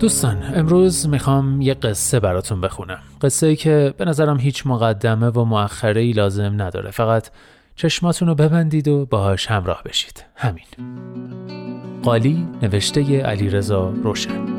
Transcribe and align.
دوستان 0.00 0.42
امروز 0.54 1.08
می‌خوام 1.08 1.60
یه 1.60 1.74
قصه 1.74 2.20
براتون 2.20 2.60
بخونم. 2.60 2.98
قصه 3.22 3.46
ای 3.46 3.56
که 3.56 3.94
به 3.98 4.04
نظرم 4.04 4.38
هیچ 4.38 4.66
مقدمه 4.66 5.28
و 5.28 5.44
مؤخره 5.44 6.00
ای 6.00 6.12
لازم 6.12 6.62
نداره. 6.62 6.90
فقط 6.90 7.28
چشماتون 7.76 8.28
رو 8.28 8.34
ببندید 8.34 8.88
و 8.88 9.06
باهاش 9.06 9.46
همراه 9.46 9.82
بشید. 9.84 10.24
همین. 10.36 10.64
قالی 12.02 12.48
نوشته 12.62 13.22
علیرضا 13.22 13.90
روشن. 14.02 14.53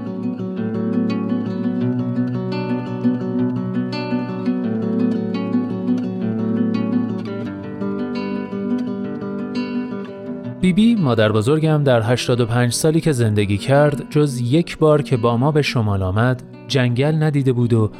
بیبی 10.65 10.95
مادر 10.95 11.31
بزرگم 11.31 11.83
در 11.83 12.01
85 12.01 12.73
سالی 12.73 13.01
که 13.01 13.11
زندگی 13.11 13.57
کرد 13.57 14.09
جز 14.09 14.41
یک 14.41 14.77
بار 14.77 15.01
که 15.01 15.17
با 15.17 15.37
ما 15.37 15.51
به 15.51 15.61
شمال 15.61 16.03
آمد 16.03 16.43
جنگل 16.67 17.23
ندیده 17.23 17.53
بود 17.53 17.73
و 17.73 17.91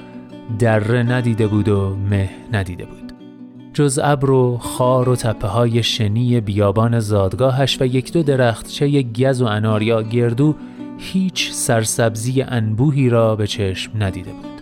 دره 0.60 1.04
ندیده 1.04 1.48
بود 1.48 1.70
و 1.70 1.96
مه 2.10 2.30
ندیده 2.54 2.86
بود. 2.86 3.14
جز 3.74 4.00
ابر 4.04 4.30
و 4.30 4.58
خار 4.58 5.10
و 5.10 5.16
تپه 5.16 5.48
های 5.48 5.84
شنی 5.84 6.42
بیابان 6.42 7.00
زادگاهش 7.00 7.82
و 7.82 7.86
یک 7.86 8.14
دو 8.14 8.24
درخت 8.24 8.68
چه 8.68 9.02
گز 9.02 9.42
و 9.42 9.46
انار 9.46 9.82
یا 9.82 10.02
گردو 10.02 10.56
هیچ 10.98 11.52
سرسبزی 11.52 12.42
انبوهی 12.42 13.10
را 13.10 13.36
به 13.36 13.48
چشم 13.48 13.92
ندیده 14.00 14.32
بود. 14.32 14.62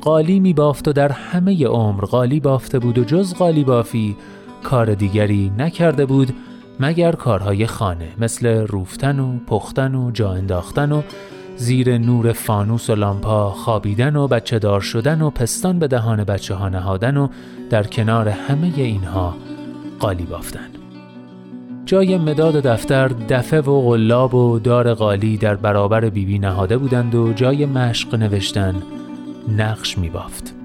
قالی 0.00 0.40
می 0.40 0.52
بافت 0.52 0.88
و 0.88 0.92
در 0.92 1.12
همه 1.12 1.66
عمر 1.66 2.04
قالی 2.04 2.40
بافته 2.40 2.78
بود 2.78 2.98
و 2.98 3.04
جز 3.04 3.34
قالی 3.34 3.64
بافی 3.64 4.16
کار 4.62 4.94
دیگری 4.94 5.52
نکرده 5.58 6.06
بود. 6.06 6.32
مگر 6.80 7.12
کارهای 7.12 7.66
خانه 7.66 8.08
مثل 8.18 8.66
روفتن 8.66 9.18
و 9.18 9.38
پختن 9.46 9.94
و 9.94 10.10
جا 10.10 10.32
انداختن 10.32 10.92
و 10.92 11.02
زیر 11.56 11.98
نور 11.98 12.32
فانوس 12.32 12.90
و 12.90 12.94
لامپا 12.94 13.50
خوابیدن 13.50 14.16
و 14.16 14.28
بچه 14.28 14.58
دار 14.58 14.80
شدن 14.80 15.22
و 15.22 15.30
پستان 15.30 15.78
به 15.78 15.88
دهان 15.88 16.24
بچه 16.24 16.54
ها 16.54 16.68
نهادن 16.68 17.16
و 17.16 17.28
در 17.70 17.82
کنار 17.82 18.28
همه 18.28 18.72
اینها 18.76 19.36
قالی 19.98 20.24
بافتن 20.24 20.68
جای 21.84 22.18
مداد 22.18 22.54
دفتر 22.54 23.08
دفه 23.08 23.60
و 23.60 23.80
غلاب 23.80 24.34
و 24.34 24.58
دار 24.58 24.94
قالی 24.94 25.36
در 25.36 25.54
برابر 25.54 26.08
بیبی 26.08 26.38
نهاده 26.38 26.78
بودند 26.78 27.14
و 27.14 27.32
جای 27.32 27.66
مشق 27.66 28.14
نوشتن 28.14 28.74
نقش 29.56 29.98
می 29.98 30.10
بافت. 30.10 30.59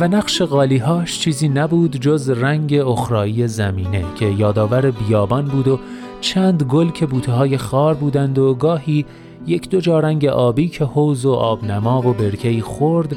و 0.00 0.08
نقش 0.08 0.42
قالیهاش 0.42 1.20
چیزی 1.20 1.48
نبود 1.48 1.96
جز 1.96 2.30
رنگ 2.30 2.74
اخرایی 2.74 3.48
زمینه 3.48 4.04
که 4.14 4.26
یادآور 4.26 4.90
بیابان 4.90 5.44
بود 5.44 5.68
و 5.68 5.78
چند 6.20 6.62
گل 6.62 6.90
که 6.90 7.06
بوته 7.06 7.32
های 7.32 7.58
خار 7.58 7.94
بودند 7.94 8.38
و 8.38 8.54
گاهی 8.54 9.06
یک 9.46 9.70
دو 9.70 9.80
جارنگ 9.80 10.24
آبی 10.24 10.68
که 10.68 10.84
حوز 10.84 11.26
و 11.26 11.32
آبنما 11.32 12.08
و 12.08 12.12
برکهی 12.12 12.60
خورد 12.60 13.16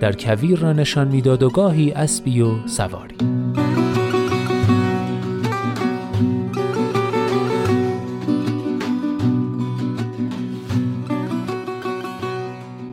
در 0.00 0.12
کویر 0.12 0.58
را 0.58 0.72
نشان 0.72 1.08
می‌داد 1.08 1.42
و 1.42 1.50
گاهی 1.50 1.92
اسبی 1.92 2.40
و 2.40 2.66
سواری. 2.66 3.39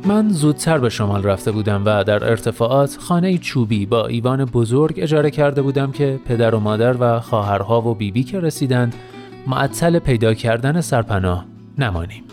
من 0.07 0.29
زودتر 0.29 0.77
به 0.77 0.89
شمال 0.89 1.23
رفته 1.23 1.51
بودم 1.51 1.81
و 1.85 2.03
در 2.03 2.29
ارتفاعات 2.29 2.97
خانه 2.99 3.37
چوبی 3.37 3.85
با 3.85 4.07
ایوان 4.07 4.45
بزرگ 4.45 4.95
اجاره 4.97 5.31
کرده 5.31 5.61
بودم 5.61 5.91
که 5.91 6.19
پدر 6.25 6.55
و 6.55 6.59
مادر 6.59 6.95
و 6.99 7.19
خواهرها 7.19 7.81
و 7.81 7.95
بیبی 7.95 8.23
که 8.23 8.39
رسیدند 8.39 8.95
معطل 9.47 9.99
پیدا 9.99 10.33
کردن 10.33 10.81
سرپناه 10.81 11.45
نمانیم. 11.77 12.23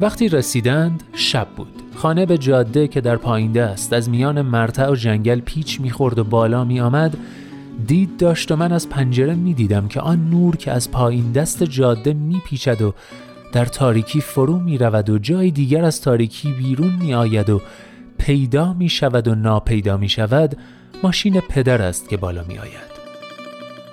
وقتی 0.00 0.28
رسیدند 0.28 1.02
شب 1.12 1.46
بود. 1.56 1.82
خانه 1.94 2.26
به 2.26 2.38
جاده 2.38 2.88
که 2.88 3.00
در 3.00 3.16
پایینده 3.16 3.62
است 3.62 3.92
از 3.92 4.10
میان 4.10 4.42
مرتع 4.42 4.90
و 4.90 4.94
جنگل 4.94 5.40
پیچ 5.40 5.80
می‌خورد 5.80 6.18
و 6.18 6.24
بالا 6.24 6.64
می 6.64 6.80
آمد 6.80 7.16
دید 7.86 8.16
داشت 8.16 8.52
و 8.52 8.56
من 8.56 8.72
از 8.72 8.88
پنجره 8.88 9.34
می 9.34 9.54
دیدم 9.54 9.88
که 9.88 10.00
آن 10.00 10.30
نور 10.30 10.56
که 10.56 10.72
از 10.72 10.90
پایین 10.90 11.32
دست 11.32 11.62
جاده 11.62 12.12
می 12.12 12.42
پیچد 12.46 12.82
و 12.82 12.94
در 13.54 13.64
تاریکی 13.64 14.20
فرو 14.20 14.58
می 14.58 14.78
رود 14.78 15.10
و 15.10 15.18
جای 15.18 15.50
دیگر 15.50 15.84
از 15.84 16.00
تاریکی 16.00 16.52
بیرون 16.52 16.92
می 17.00 17.14
آید 17.14 17.50
و 17.50 17.60
پیدا 18.18 18.72
می 18.72 18.88
شود 18.88 19.28
و 19.28 19.34
ناپیدا 19.34 19.96
می 19.96 20.08
شود 20.08 20.56
ماشین 21.02 21.40
پدر 21.40 21.82
است 21.82 22.08
که 22.08 22.16
بالا 22.16 22.44
می 22.48 22.58
آید 22.58 22.94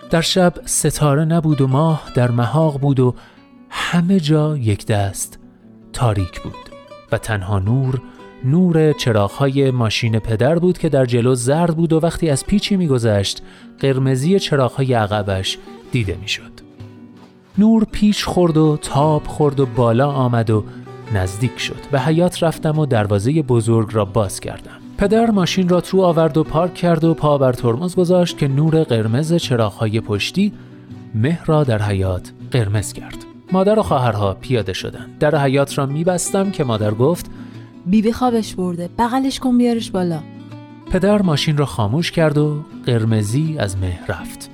در 0.10 0.22
شب 0.22 0.54
ستاره 0.66 1.26
نبود 1.26 1.62
و 1.62 1.68
ماه 1.68 2.12
در 2.16 2.32
محاق 2.32 2.80
بود 2.80 3.00
و 3.00 3.16
همه 3.70 4.20
جا 4.20 4.58
یک 4.58 4.86
دست 4.86 5.40
تاریک 5.94 6.42
بود 6.42 6.70
و 7.12 7.18
تنها 7.18 7.60
نور 7.60 8.02
نور 8.44 8.94
چراغهای 8.94 9.72
ماشین 9.72 10.20
پدر 10.20 10.60
بود 10.60 10.78
که 10.78 10.90
در 10.90 11.06
جلو 11.06 11.36
زرد 11.36 11.76
بود 11.76 11.94
و 11.94 12.00
وقتی 12.00 12.30
از 12.30 12.46
پیچی 12.46 12.78
میگذشت 12.78 13.42
قرمزی 13.80 14.40
چراغهای 14.40 14.94
عقبش 14.94 15.58
دیده 15.92 16.18
می‌شد. 16.22 16.71
نور 17.58 17.84
پیچ 17.92 18.26
خورد 18.26 18.58
و 18.58 18.78
تاب 18.82 19.28
خورد 19.28 19.60
و 19.60 19.66
بالا 19.66 20.12
آمد 20.12 20.50
و 20.50 20.64
نزدیک 21.14 21.60
شد. 21.60 21.80
به 21.92 22.00
حیات 22.00 22.44
رفتم 22.44 22.80
و 22.80 22.86
دروازه 22.86 23.42
بزرگ 23.42 23.90
را 23.92 24.06
باز 24.06 24.40
کردم. 24.40 24.82
پدر 24.98 25.32
ماشین 25.32 25.70
را 25.70 25.82
تو 25.82 26.02
آورد 26.02 26.38
و 26.38 26.44
پارک 26.44 26.74
کرد 26.74 27.04
و 27.04 27.14
پا 27.14 27.38
بر 27.38 27.54
ترمز 27.54 27.96
گذاشت 27.96 28.38
که 28.38 28.48
نور 28.48 28.84
قرمز 28.84 29.34
چراغهای 29.34 30.02
پشتی 30.02 30.54
مه 31.16 31.40
را 31.46 31.64
در 31.64 31.82
حیات 31.82 32.32
قرمز 32.52 32.94
کرد. 32.94 33.18
مادر 33.52 33.80
و 33.80 33.84
خواهرها 33.84 34.34
پیاده 34.34 34.74
شدند. 34.74 35.18
در 35.20 35.38
حیات 35.38 35.78
را 35.78 35.86
میبستم 35.86 36.52
که 36.52 36.64
مادر 36.64 36.92
گفت 36.92 37.32
بیبی 37.86 38.12
خوابش 38.12 38.56
برده. 38.56 38.90
بغلش 39.00 39.40
کن 39.40 39.58
بیارش 39.58 39.92
بالا. 39.92 40.20
پدر 40.92 41.22
ماشین 41.22 41.58
را 41.58 41.66
خاموش 41.66 42.12
کرد 42.12 42.38
و 42.38 42.64
قرمزی 42.86 43.56
از 43.60 43.78
مه 43.78 44.00
رفت. 44.08 44.51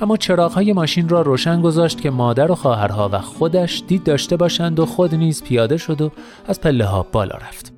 اما 0.00 0.16
چراغهای 0.16 0.72
ماشین 0.72 1.08
را 1.08 1.22
روشن 1.22 1.60
گذاشت 1.60 2.00
که 2.00 2.10
مادر 2.10 2.52
و 2.52 2.54
خواهرها 2.54 3.08
و 3.12 3.18
خودش 3.18 3.82
دید 3.86 4.04
داشته 4.04 4.36
باشند 4.36 4.80
و 4.80 4.86
خود 4.86 5.14
نیز 5.14 5.42
پیاده 5.42 5.76
شد 5.76 6.00
و 6.00 6.12
از 6.48 6.60
پله 6.60 6.84
ها 6.84 7.06
بالا 7.12 7.36
رفت. 7.36 7.72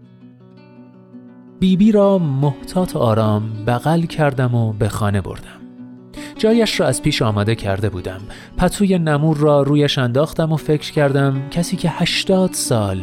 بیبی 1.61 1.87
بی 1.87 1.93
را 1.93 2.19
محتاط 2.19 2.97
آرام 2.97 3.65
بغل 3.67 4.03
کردم 4.03 4.55
و 4.55 4.73
به 4.73 4.89
خانه 4.89 5.21
بردم. 5.21 5.59
جایش 6.39 6.81
را 6.81 6.87
از 6.87 7.03
پیش 7.03 7.23
آماده 7.23 7.55
کرده 7.55 7.89
بودم. 7.89 8.21
پتوی 8.57 8.99
نمور 8.99 9.37
را 9.37 9.63
رویش 9.63 9.99
انداختم 9.99 10.53
و 10.53 10.57
فکر 10.57 10.93
کردم 10.93 11.49
کسی 11.51 11.77
که 11.77 11.91
هشتاد 11.91 12.53
سال 12.53 13.01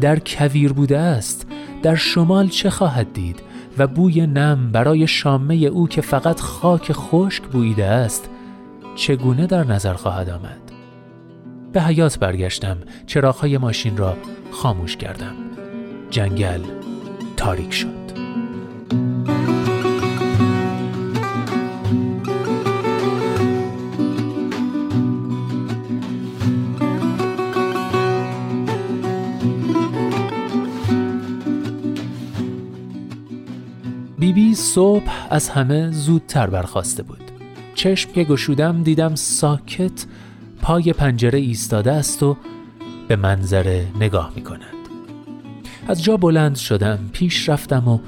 در 0.00 0.18
کویر 0.26 0.72
بوده 0.72 0.98
است 0.98 1.46
در 1.82 1.94
شمال 1.94 2.48
چه 2.48 2.70
خواهد 2.70 3.12
دید 3.12 3.42
و 3.78 3.86
بوی 3.86 4.26
نم 4.26 4.72
برای 4.72 5.06
شامه 5.06 5.54
او 5.54 5.88
که 5.88 6.00
فقط 6.00 6.40
خاک 6.40 6.92
خشک 6.92 7.42
بویده 7.42 7.84
است 7.84 8.29
چگونه 9.00 9.46
در 9.46 9.64
نظر 9.64 9.94
خواهد 9.94 10.28
آمد؟ 10.28 10.72
به 11.72 11.82
حیات 11.82 12.18
برگشتم 12.18 12.78
چراغهای 13.06 13.58
ماشین 13.58 13.96
را 13.96 14.16
خاموش 14.50 14.96
کردم. 14.96 15.34
جنگل 16.10 16.60
تاریک 17.36 17.72
شد. 17.72 18.00
بیبی 34.18 34.32
بی 34.32 34.54
صبح 34.54 35.26
از 35.30 35.48
همه 35.48 35.90
زودتر 35.90 36.50
برخواسته 36.50 37.02
بود. 37.02 37.29
چشم 37.80 38.12
که 38.12 38.24
گشودم 38.24 38.82
دیدم 38.82 39.14
ساکت 39.14 40.06
پای 40.62 40.92
پنجره 40.92 41.38
ایستاده 41.38 41.92
است 41.92 42.22
و 42.22 42.36
به 43.08 43.16
منظره 43.16 43.86
نگاه 44.00 44.32
می 44.36 44.42
کند. 44.42 44.74
از 45.88 46.02
جا 46.02 46.16
بلند 46.16 46.56
شدم 46.56 46.98
پیش 47.12 47.48
رفتم 47.48 47.88
و 47.88 47.98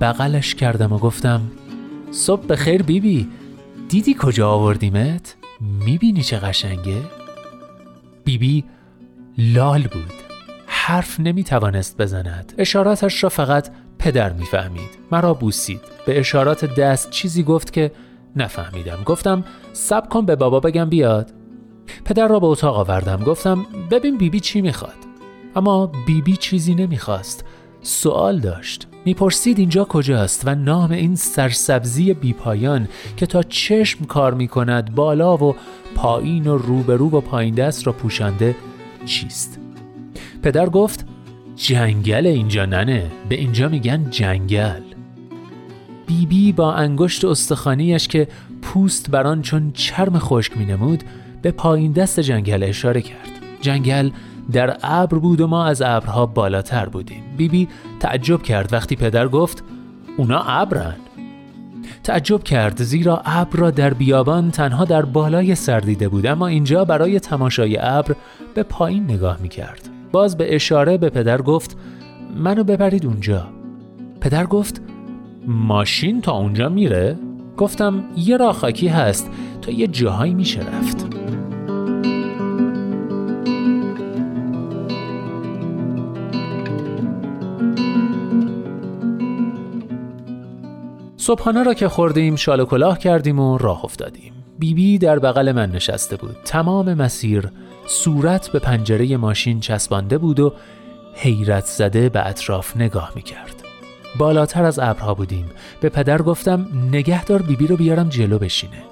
بغلش 0.00 0.54
کردم 0.54 0.92
و 0.92 0.98
گفتم 0.98 1.40
صبح 2.10 2.54
خیر 2.54 2.82
بیبی 2.82 3.28
دیدی 3.88 4.16
کجا 4.18 4.50
آوردیمت؟ 4.50 5.36
می‌بینی 5.60 6.22
چه 6.22 6.38
قشنگه؟ 6.38 7.02
بیبی 8.24 8.64
لال 9.38 9.82
بود 9.82 10.12
حرف 10.66 11.20
نمی 11.20 11.44
توانست 11.44 11.96
بزند 11.96 12.52
اشاراتش 12.58 13.22
را 13.22 13.28
فقط 13.28 13.68
پدر 13.98 14.32
می‌فهمید 14.32 14.90
مرا 15.12 15.34
بوسید 15.34 15.80
به 16.06 16.20
اشارات 16.20 16.64
دست 16.64 17.10
چیزی 17.10 17.42
گفت 17.42 17.72
که 17.72 17.92
نفهمیدم. 18.36 18.98
گفتم 19.04 19.44
سب 19.72 20.08
کن 20.08 20.26
به 20.26 20.36
بابا 20.36 20.60
بگم 20.60 20.88
بیاد. 20.88 21.32
پدر 22.04 22.28
را 22.28 22.40
به 22.40 22.46
اتاق 22.46 22.76
آوردم. 22.76 23.24
گفتم 23.24 23.66
ببین 23.90 24.18
بیبی 24.18 24.40
چی 24.40 24.60
می‌خواد. 24.60 24.94
اما 25.56 25.92
بیبی 26.06 26.36
چیزی 26.36 26.74
نمی‌خواست. 26.74 27.44
سوال 27.82 28.38
داشت. 28.38 28.88
می‌پرسید 29.04 29.58
اینجا 29.58 29.84
کجاست 29.84 30.42
و 30.46 30.54
نام 30.54 30.90
این 30.90 31.16
سرسبزی 31.16 32.14
بیپایان 32.14 32.88
که 33.16 33.26
تا 33.26 33.42
چشم 33.42 34.04
کار 34.04 34.34
می‌کند 34.34 34.94
بالا 34.94 35.36
و 35.36 35.56
پایین 35.94 36.46
و 36.46 36.58
روبرو 36.58 37.10
و 37.10 37.20
پایین 37.20 37.54
دست 37.54 37.86
را 37.86 37.92
پوشانده 37.92 38.56
چیست؟ 39.06 39.58
پدر 40.42 40.68
گفت 40.68 41.06
جنگل 41.56 42.26
اینجا 42.26 42.66
ننه. 42.66 43.10
به 43.28 43.34
اینجا 43.34 43.68
میگن 43.68 44.10
جنگل. 44.10 44.82
بیبی 46.12 46.26
بی 46.26 46.52
با 46.52 46.72
انگشت 46.72 47.24
استخانیش 47.24 48.08
که 48.08 48.28
پوست 48.62 49.10
بران 49.10 49.42
چون 49.42 49.72
چرم 49.72 50.18
خشک 50.18 50.56
مینمود 50.56 51.04
به 51.42 51.50
پایین 51.50 51.92
دست 51.92 52.20
جنگل 52.20 52.62
اشاره 52.62 53.00
کرد. 53.00 53.30
جنگل 53.60 54.10
در 54.52 54.76
ابر 54.82 55.18
بود 55.18 55.40
و 55.40 55.46
ما 55.46 55.64
از 55.64 55.82
ابرها 55.82 56.26
بالاتر 56.26 56.86
بودیم. 56.86 57.22
بیبی 57.36 57.66
بی 57.66 57.72
تعجب 58.00 58.42
کرد. 58.42 58.72
وقتی 58.72 58.96
پدر 58.96 59.28
گفت 59.28 59.64
اونا 60.16 60.42
ابرن. 60.42 60.96
تعجب 62.04 62.42
کرد. 62.42 62.82
زیرا 62.82 63.22
ابر 63.24 63.58
را 63.58 63.70
در 63.70 63.94
بیابان 63.94 64.50
تنها 64.50 64.84
در 64.84 65.02
بالای 65.02 65.54
سر 65.54 65.80
دیده 65.80 66.08
بود. 66.08 66.26
اما 66.26 66.46
اینجا 66.46 66.84
برای 66.84 67.20
تماشای 67.20 67.78
ابر 67.80 68.14
به 68.54 68.62
پایین 68.62 69.04
نگاه 69.04 69.38
می 69.42 69.48
کرد. 69.48 69.88
باز 70.12 70.36
به 70.36 70.54
اشاره 70.54 70.98
به 70.98 71.10
پدر 71.10 71.42
گفت 71.42 71.76
منو 72.36 72.64
ببرید 72.64 73.06
اونجا. 73.06 73.46
پدر 74.20 74.46
گفت 74.46 74.82
ماشین 75.46 76.20
تا 76.20 76.32
اونجا 76.32 76.68
میره؟ 76.68 77.18
گفتم 77.56 78.04
یه 78.16 78.36
راه 78.36 78.52
خاکی 78.52 78.88
هست 78.88 79.30
تا 79.62 79.72
یه 79.72 79.86
جاهایی 79.86 80.34
میشه 80.34 80.60
رفت 80.60 81.06
صبحانه 91.16 91.62
را 91.62 91.74
که 91.74 91.88
خوردیم 91.88 92.36
شال 92.36 92.60
و 92.60 92.64
کلاه 92.64 92.98
کردیم 92.98 93.38
و 93.38 93.58
راه 93.58 93.84
افتادیم 93.84 94.32
بیبی 94.58 94.74
بی 94.74 94.98
در 94.98 95.18
بغل 95.18 95.52
من 95.52 95.70
نشسته 95.70 96.16
بود 96.16 96.36
تمام 96.44 96.94
مسیر 96.94 97.48
صورت 97.86 98.48
به 98.48 98.58
پنجره 98.58 99.16
ماشین 99.16 99.60
چسبانده 99.60 100.18
بود 100.18 100.40
و 100.40 100.52
حیرت 101.14 101.64
زده 101.64 102.08
به 102.08 102.26
اطراف 102.26 102.76
نگاه 102.76 103.12
می 103.14 103.22
کرد. 103.22 103.61
بالاتر 104.18 104.64
از 104.64 104.78
ابرها 104.78 105.14
بودیم. 105.14 105.50
به 105.80 105.88
پدر 105.88 106.22
گفتم 106.22 106.66
نگهدار 106.92 107.42
بیبی 107.42 107.66
رو 107.66 107.76
بیارم 107.76 108.08
جلو 108.08 108.38
بشینه. 108.38 108.82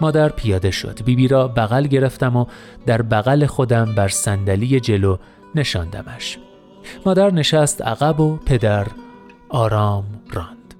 مادر 0.00 0.28
پیاده 0.28 0.70
شد. 0.70 1.04
بیبی 1.04 1.28
را 1.28 1.48
بغل 1.48 1.86
گرفتم 1.86 2.36
و 2.36 2.46
در 2.86 3.02
بغل 3.02 3.46
خودم 3.46 3.94
بر 3.94 4.08
صندلی 4.08 4.80
جلو 4.80 5.16
نشاندمش. 5.54 6.38
مادر 7.06 7.30
نشست 7.30 7.82
عقب 7.82 8.20
و 8.20 8.36
پدر 8.36 8.86
آرام 9.48 10.04
راند. 10.32 10.74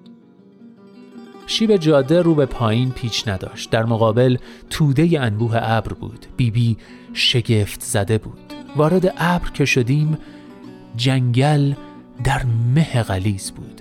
شیب 1.47 1.77
جاده 1.77 2.23
رو 2.23 2.35
به 2.35 2.47
پایین 2.47 2.91
پیچ 2.91 3.29
نداشت. 3.29 3.71
در 3.71 3.85
مقابل 3.85 4.37
توده 4.71 5.21
انبوه 5.21 5.57
ابر 5.63 5.93
بود. 5.93 6.27
بیبی 6.37 6.77
شگفت 7.13 7.81
زده 7.81 8.19
بود. 8.19 8.53
وارد 8.77 9.15
ابر 9.19 9.51
که 9.51 9.65
شدیم 9.65 10.19
جنگل 10.97 11.73
در 12.25 12.43
مه 12.75 13.03
غلیز 13.03 13.51
بود. 13.51 13.81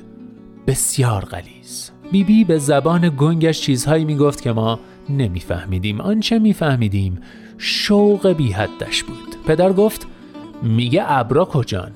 بسیار 0.68 1.25
غلیز 1.25 1.91
بیبی 2.12 2.44
به 2.44 2.57
زبان 2.57 3.15
گنگش 3.18 3.62
چیزهایی 3.62 4.06
می‌گفت 4.06 4.41
که 4.41 4.51
ما 4.51 4.80
نمیفهمیدیم. 5.09 6.01
آنچه 6.01 6.39
میفهمیدیم 6.39 7.19
شوق 7.57 8.27
بی 8.27 8.51
حدش 8.51 9.03
بود. 9.03 9.35
پدر 9.47 9.74
گفت 9.74 10.07
میگه 10.63 11.03
ابرا 11.06 11.45
کجان؟ 11.45 11.91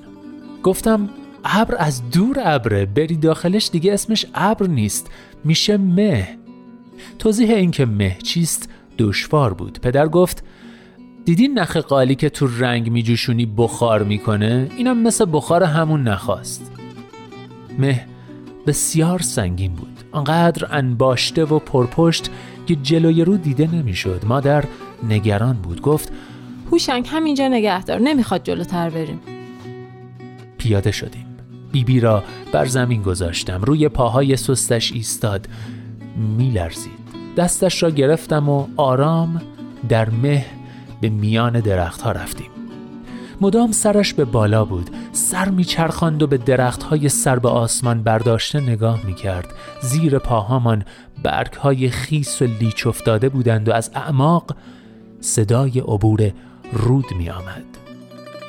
گفتم 0.63 1.09
ابر 1.45 1.75
از 1.79 2.09
دور 2.09 2.37
ابره. 2.43 2.85
بری 2.85 3.15
داخلش 3.15 3.69
دیگه 3.69 3.93
اسمش 3.93 4.25
ابر 4.35 4.67
نیست. 4.67 5.11
میشه 5.43 5.77
مه. 5.77 6.37
توضیح 7.19 7.51
اینکه 7.51 7.85
مه 7.85 8.17
چیست 8.23 8.69
دشوار 8.97 9.53
بود. 9.53 9.79
پدر 9.81 10.07
گفت 10.07 10.43
دیدی 11.27 11.47
نخ 11.47 11.77
قالی 11.77 12.15
که 12.15 12.29
تو 12.29 12.47
رنگ 12.59 12.91
میجوشونی 12.91 13.45
بخار 13.57 14.03
می‌کنه؟ 14.03 14.69
اینم 14.77 15.01
مثل 15.01 15.25
بخار 15.31 15.63
همون 15.63 16.03
نخواست. 16.03 16.71
مه 17.79 18.05
بسیار 18.67 19.19
سنگین 19.19 19.73
بود. 19.73 19.99
آنقدر 20.11 20.67
انباشته 20.71 21.45
و 21.45 21.59
پرپشت 21.59 22.29
که 22.67 22.75
جلوی 22.75 23.23
رو 23.23 23.37
دیده 23.37 23.75
نمی‌شد. 23.75 24.25
مادر 24.27 24.63
نگران 25.09 25.53
بود. 25.53 25.81
گفت 25.81 26.11
هوشنگ 26.71 27.07
همینجا 27.11 27.47
نگهدار 27.47 27.99
نمی‌خواد 27.99 28.43
جلوتر 28.43 28.89
بریم. 28.89 29.19
پیاده 30.57 30.91
شدیم. 30.91 31.25
بیبی 31.71 31.93
بی 31.93 31.99
را 31.99 32.23
بر 32.51 32.65
زمین 32.65 33.01
گذاشتم. 33.01 33.61
روی 33.61 33.89
پاهای 33.89 34.37
سستش 34.37 34.91
ایستاد. 34.91 35.47
میلرزید. 36.37 36.91
دستش 37.37 37.83
را 37.83 37.89
گرفتم 37.89 38.49
و 38.49 38.67
آرام 38.77 39.41
در 39.89 40.09
مه 40.09 40.45
به 41.01 41.09
میان 41.09 41.59
درختها 41.59 42.11
رفتیم. 42.11 42.49
مدام 43.41 43.71
سرش 43.71 44.13
به 44.13 44.25
بالا 44.25 44.65
بود 44.65 44.89
سر 45.11 45.49
میچرخاند 45.49 46.23
و 46.23 46.27
به 46.27 46.37
درختهای 46.37 47.09
سر 47.09 47.39
به 47.39 47.49
آسمان 47.49 48.03
برداشته 48.03 48.59
نگاه 48.59 49.05
می‌کرد. 49.05 49.53
زیر 49.81 50.19
پاهامان 50.19 50.85
برگهای 51.23 51.89
خیس 51.89 52.41
و 52.41 52.45
لیچ 52.45 52.87
افتاده 52.87 53.29
بودند 53.29 53.69
و 53.69 53.73
از 53.73 53.91
اعماق 53.95 54.55
صدای 55.21 55.79
عبور 55.79 56.31
رود 56.73 57.05
می 57.17 57.29
آمد. 57.29 57.65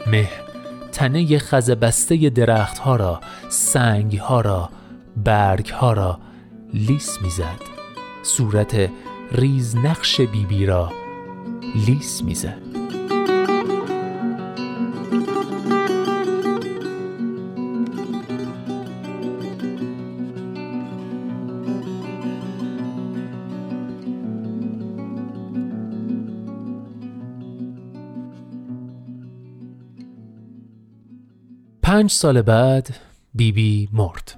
مه 0.07 0.29
تنه 0.93 1.39
خزبسته 1.39 2.31
درختها 2.31 2.97
را 2.97 3.21
سنگها 3.49 4.41
را 4.41 4.71
برگها 5.17 5.93
را 5.93 6.19
لیس 6.75 7.23
می‌زد. 7.23 7.61
صورت 8.23 8.91
ریز 9.33 9.77
نقش 9.77 10.21
بیبی 10.21 10.45
بی 10.45 10.67
را 10.67 10.93
لیس 11.87 12.23
می‌زد 12.23 12.69
پنج 31.83 32.11
سال 32.11 32.43
بعد 32.43 32.89
بیبی 33.35 33.87
بی 33.87 33.89
مرد. 33.93 34.35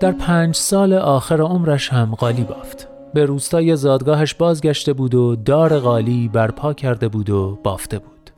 در 0.00 0.12
پنج 0.12 0.54
سال 0.54 0.92
آخر 0.92 1.40
عمرش 1.40 1.88
هم 1.88 2.14
قالی 2.14 2.42
بافت. 2.42 2.89
به 3.14 3.24
روستای 3.24 3.76
زادگاهش 3.76 4.34
بازگشته 4.34 4.92
بود 4.92 5.14
و 5.14 5.36
دار 5.36 5.78
قالی 5.78 6.28
برپا 6.28 6.72
کرده 6.72 7.08
بود 7.08 7.30
و 7.30 7.58
بافته 7.62 7.98
بود. 7.98 8.30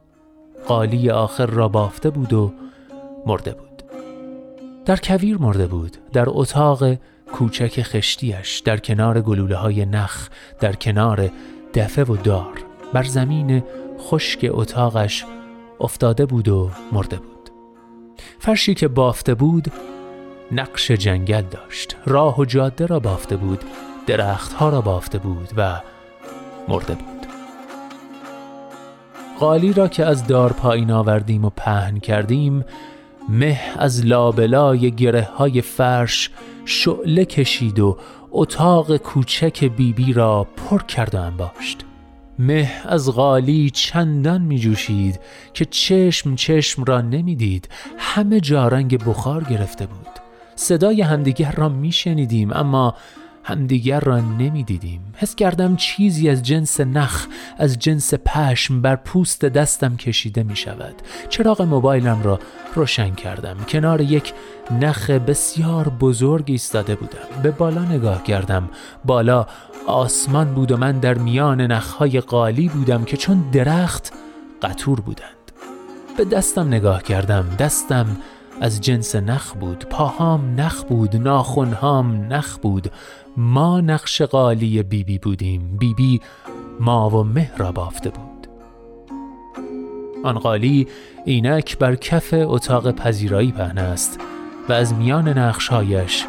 قالی 0.66 1.10
آخر 1.10 1.46
را 1.46 1.68
بافته 1.68 2.10
بود 2.10 2.32
و 2.32 2.52
مرده 3.26 3.52
بود. 3.52 3.82
در 4.84 4.96
کویر 4.96 5.38
مرده 5.38 5.66
بود 5.66 5.96
در 6.12 6.24
اتاق 6.28 6.84
کوچک 7.32 7.82
خشتیش 7.82 8.58
در 8.58 8.76
کنار 8.76 9.20
گلوله 9.20 9.56
های 9.56 9.86
نخ 9.86 10.28
در 10.60 10.72
کنار 10.72 11.30
دفه 11.74 12.04
و 12.04 12.16
دار. 12.16 12.64
بر 12.92 13.02
زمین 13.02 13.62
خشک 13.98 14.50
اتاقش 14.50 15.24
افتاده 15.80 16.26
بود 16.26 16.48
و 16.48 16.70
مرده 16.92 17.16
بود. 17.16 17.50
فرشی 18.38 18.74
که 18.74 18.88
بافته 18.88 19.34
بود 19.34 19.72
نقش 20.52 20.90
جنگل 20.90 21.42
داشت. 21.42 21.96
راه 22.06 22.40
و 22.40 22.44
جاده 22.44 22.86
را 22.86 23.00
بافته 23.00 23.36
بود. 23.36 23.64
درختها 24.06 24.68
را 24.68 24.80
بافته 24.80 25.18
بود 25.18 25.48
و 25.56 25.80
مرده 26.68 26.94
بود. 26.94 27.26
قالی 29.40 29.72
را 29.72 29.88
که 29.88 30.04
از 30.04 30.26
دار 30.26 30.52
پایین 30.52 30.90
آوردیم 30.90 31.44
و 31.44 31.50
پهن 31.50 31.98
کردیم 31.98 32.64
مه 33.28 33.60
از 33.76 34.06
لابلای 34.06 34.90
گره 34.90 35.22
های 35.22 35.60
فرش 35.60 36.30
شعله 36.64 37.24
کشید 37.24 37.78
و 37.80 37.98
اتاق 38.30 38.96
کوچک 38.96 39.64
بیبی 39.64 39.92
بی 39.92 40.12
را 40.12 40.46
پر 40.56 40.82
کرد 40.82 41.14
و 41.14 41.20
انباشت. 41.20 41.84
مه 42.38 42.70
از 42.84 43.12
غالی 43.12 43.70
چندان 43.70 44.42
می 44.42 44.58
جوشید 44.58 45.20
که 45.54 45.64
چشم 45.64 46.34
چشم 46.34 46.84
را 46.84 47.00
نمی‌دید 47.00 47.68
همه 47.98 48.40
جا 48.40 48.68
رنگ 48.68 49.04
بخار 49.04 49.44
گرفته 49.44 49.86
بود. 49.86 50.08
صدای 50.54 51.02
همدیگر 51.02 51.52
را 51.52 51.68
می 51.68 51.92
شنیدیم 51.92 52.52
اما 52.52 52.94
همدیگر 53.44 54.00
را 54.00 54.20
نمی‌دیدیم. 54.20 55.00
حس 55.16 55.34
کردم 55.34 55.76
چیزی 55.76 56.28
از 56.28 56.42
جنس 56.42 56.80
نخ 56.80 57.26
از 57.58 57.78
جنس 57.78 58.14
پشم 58.14 58.82
بر 58.82 58.96
پوست 58.96 59.44
دستم 59.44 59.96
کشیده 59.96 60.42
می 60.42 60.56
شود 60.56 60.94
چراغ 61.28 61.62
موبایلم 61.62 62.22
را 62.22 62.40
روشن 62.74 63.14
کردم. 63.14 63.56
کنار 63.68 64.00
یک 64.00 64.32
نخ 64.80 65.10
بسیار 65.10 65.88
بزرگ 65.88 66.44
ایستاده 66.46 66.94
بودم. 66.94 67.42
به 67.42 67.50
بالا 67.50 67.84
نگاه 67.84 68.22
کردم. 68.22 68.68
بالا 69.04 69.46
آسمان 69.86 70.54
بود 70.54 70.72
و 70.72 70.76
من 70.76 70.98
در 70.98 71.14
میان 71.14 71.60
نخهای 71.60 72.20
قالی 72.20 72.68
بودم 72.68 73.04
که 73.04 73.16
چون 73.16 73.44
درخت 73.52 74.12
قطور 74.62 75.00
بودند. 75.00 75.52
به 76.16 76.24
دستم 76.24 76.66
نگاه 76.66 77.02
کردم. 77.02 77.44
دستم 77.58 78.06
از 78.60 78.80
جنس 78.80 79.16
نخ 79.16 79.52
بود. 79.52 79.84
پاهام 79.90 80.60
نخ 80.60 80.84
بود. 80.84 81.16
ناخونهام 81.16 82.32
نخ 82.32 82.58
بود. 82.58 82.90
ما 83.36 83.80
نقش 83.80 84.22
قالی 84.22 84.82
بیبی 84.82 85.04
بی 85.04 85.18
بودیم. 85.18 85.76
بیبی 85.76 85.94
بی 85.94 86.20
ما 86.80 87.10
و 87.10 87.24
مه 87.24 87.52
را 87.56 87.72
بافته 87.72 88.10
بود. 88.10 88.46
آن 90.24 90.38
قالی 90.38 90.86
اینک 91.24 91.78
بر 91.78 91.94
کف 91.94 92.34
اتاق 92.36 92.90
پذیرایی 92.90 93.52
پهن 93.52 93.78
است 93.78 94.20
و 94.68 94.72
از 94.72 94.94
میان 94.94 95.28
نقشهایش 95.28 96.26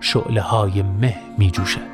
شعله 0.00 0.40
های 0.40 0.82
مه 0.82 1.16
می 1.38 1.50
جوشد 1.50 1.93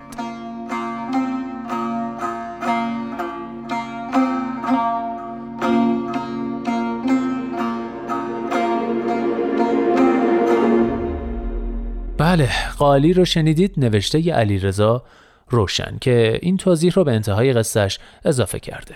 بله 12.40 12.50
قالی 12.78 13.12
رو 13.12 13.24
شنیدید؟ 13.24 13.74
نوشته 13.76 14.26
ی 14.26 14.30
علی 14.30 14.58
رضا 14.58 15.02
روشن 15.48 15.98
که 16.00 16.38
این 16.42 16.56
توضیح 16.56 16.92
رو 16.92 17.04
به 17.04 17.12
انتهای 17.12 17.52
قصهش 17.52 17.98
اضافه 18.24 18.60
کرده. 18.60 18.94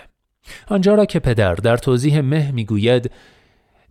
آنجا 0.68 0.94
را 0.94 1.04
که 1.04 1.18
پدر 1.18 1.54
در 1.54 1.76
توضیح 1.76 2.20
مه 2.20 2.52
می‌گوید 2.52 3.10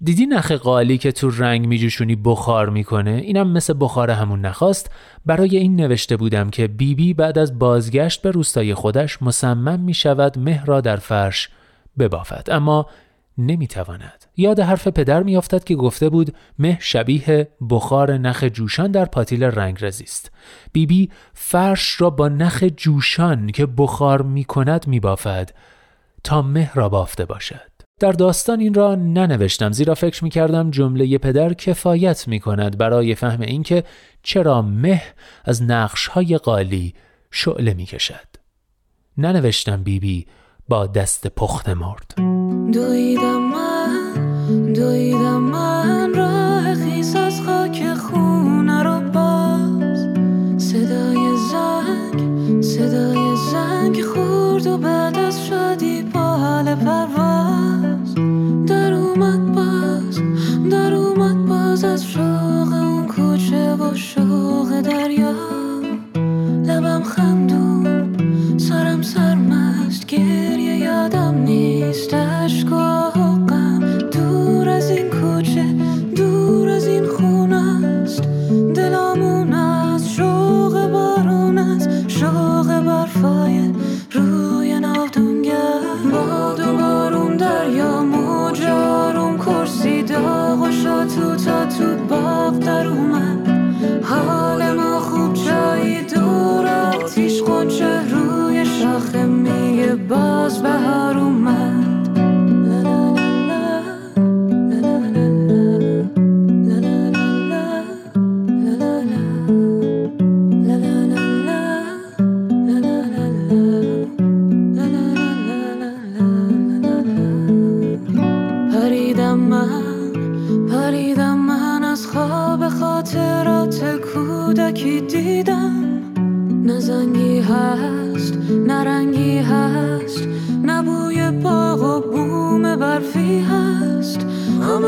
دیدی 0.01 0.25
نخ 0.25 0.51
قالی 0.51 0.97
که 0.97 1.11
تو 1.11 1.29
رنگ 1.29 1.67
میجوشونی 1.67 2.15
بخار 2.15 2.69
می‌کنه؟ 2.69 3.11
اینم 3.11 3.51
مثل 3.51 3.73
بخار 3.79 4.11
همون 4.11 4.41
نخواست 4.41 4.91
برای 5.25 5.57
این 5.57 5.75
نوشته 5.75 6.17
بودم 6.17 6.49
که 6.49 6.67
بیبی 6.67 6.95
بی 6.95 7.13
بعد 7.13 7.37
از 7.37 7.59
بازگشت 7.59 8.21
به 8.21 8.31
روستای 8.31 8.73
خودش 8.73 9.21
مصمم 9.21 9.79
می‌شود 9.79 10.39
مه 10.39 10.65
را 10.65 10.81
در 10.81 10.97
فرش 10.97 11.49
ببافد. 11.99 12.47
اما 12.51 12.87
نمی‌تواند 13.37 14.25
یاد 14.37 14.59
حرف 14.59 14.87
پدر 14.87 15.23
میافتد 15.23 15.63
که 15.63 15.75
گفته 15.75 16.09
بود 16.09 16.35
مه 16.59 16.77
شبیه 16.81 17.47
بخار 17.69 18.17
نخ 18.17 18.43
جوشان 18.43 18.91
در 18.91 19.05
پاتیل 19.05 19.43
رنگ 19.43 19.83
است 19.83 20.31
بیبی 20.71 21.09
فرش 21.33 22.01
را 22.01 22.09
با 22.09 22.29
نخ 22.29 22.63
جوشان 22.77 23.51
که 23.51 23.65
بخار 23.65 24.21
می‌کند 24.21 24.87
میبافد 24.87 25.49
تا 26.23 26.41
مه 26.41 26.71
را 26.73 26.89
بافته 26.89 27.25
باشد 27.25 27.73
در 27.99 28.11
داستان 28.11 28.59
این 28.59 28.73
را 28.73 28.95
ننوشتم 28.95 29.71
زیرا 29.71 29.95
فکر 29.95 30.23
می 30.23 30.29
کردم 30.29 30.71
جمله 30.71 31.17
پدر 31.17 31.53
کفایت 31.53 32.27
می 32.27 32.39
کند 32.39 32.77
برای 32.77 33.15
فهم 33.15 33.41
اینکه 33.41 33.83
چرا 34.23 34.61
مه 34.61 35.01
از 35.45 35.63
نقش 35.63 36.07
های 36.07 36.37
قالی 36.37 36.93
شعله 37.31 37.73
می 37.73 37.85
کشد. 37.85 38.27
ننوشتم 39.17 39.83
بیبی 39.83 39.99
بی 39.99 40.27
با 40.69 40.87
دست 40.87 41.27
پخت 41.27 41.69
مرد. 41.69 42.32
دویدم 42.73 43.41
من 43.41 44.73
دویدم 44.73 45.41
من 45.41 46.13
راه 46.13 46.75
خیس 46.75 47.15
از 47.15 47.41
خاک 47.41 47.93
خونه 47.93 48.83
رو 48.83 48.99
باز. 49.11 49.99
صدای 50.57 51.37
زنگ 51.51 52.61
صدای 52.61 53.35
زنگ 53.51 54.01
خورد 54.01 54.67
و 54.67 54.77
بعد 54.77 55.22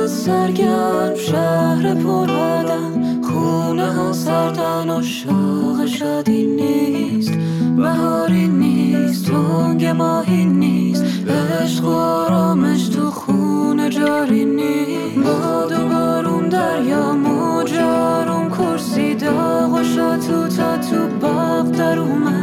سرگرم 0.08 1.16
شهر 1.16 1.96
پر 1.96 2.32
آدم 2.32 3.22
خونه 3.22 3.94
ها 3.94 4.14
سردن 4.14 4.90
و 4.90 5.02
شوق 5.02 5.86
شادی 5.86 6.46
نیست. 6.46 7.34
بهاری 7.78 8.48
نیست 8.48 9.26
تنگ 9.26 9.86
ماهی 9.86 10.46
نیست. 10.46 11.04
عشق 11.30 11.86
و 11.86 11.88
آرامش 11.88 12.88
تو 12.88 13.12
خونه 13.12 13.90
جاری 13.90 14.46
نیست. 14.46 15.28
باد 15.28 15.72
و 15.72 15.88
بارون 15.88 16.50
دریا 16.50 17.12
موج 17.12 17.74
آروم 17.74 18.50
کرسی 18.50 19.16
داغ 19.16 19.74
و 19.74 20.18
تو 20.18 20.48
تا 20.48 20.78
تو 20.78 21.08
باغ 21.22 21.72
در 21.72 22.00
اومد. 22.00 22.35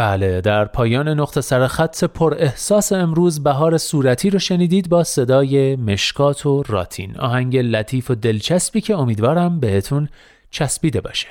بله 0.00 0.40
در 0.40 0.64
پایان 0.64 1.08
نقطه 1.08 1.40
سر 1.40 1.66
خط 1.66 2.04
پر 2.04 2.34
احساس 2.38 2.92
امروز 2.92 3.42
بهار 3.42 3.78
صورتی 3.78 4.30
رو 4.30 4.38
شنیدید 4.38 4.88
با 4.88 5.04
صدای 5.04 5.76
مشکات 5.76 6.46
و 6.46 6.62
راتین. 6.62 7.16
آهنگ 7.18 7.56
لطیف 7.56 8.10
و 8.10 8.14
دلچسبی 8.14 8.80
که 8.80 8.96
امیدوارم 8.96 9.60
بهتون 9.60 10.08
چسبیده 10.50 11.00
باشه. 11.00 11.30